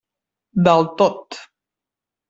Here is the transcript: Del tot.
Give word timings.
Del 0.69 0.83
tot. 1.03 1.41